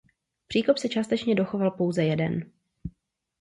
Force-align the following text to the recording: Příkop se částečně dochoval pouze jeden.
Příkop 0.47 0.77
se 0.77 0.89
částečně 0.89 1.35
dochoval 1.35 1.71
pouze 1.71 2.03
jeden. 2.03 2.51